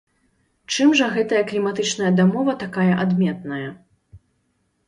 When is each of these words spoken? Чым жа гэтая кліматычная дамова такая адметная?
Чым 0.75 0.89
жа 1.01 1.09
гэтая 1.17 1.43
кліматычная 1.51 2.11
дамова 2.21 2.57
такая 2.65 2.89
адметная? 3.05 3.65